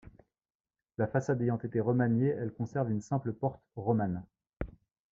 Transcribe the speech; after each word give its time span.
La 0.97 1.05
façade 1.05 1.39
ayant 1.43 1.59
été 1.59 1.79
remaniée 1.79 2.29
elle 2.35 2.51
conserve 2.51 2.89
une 2.89 3.01
simple 3.03 3.33
porte 3.33 3.61
romane. 3.75 4.23